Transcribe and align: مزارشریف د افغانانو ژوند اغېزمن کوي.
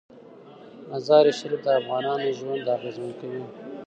مزارشریف 0.89 1.59
د 1.63 1.67
افغانانو 1.79 2.27
ژوند 2.37 2.65
اغېزمن 2.77 3.11
کوي. 3.19 3.43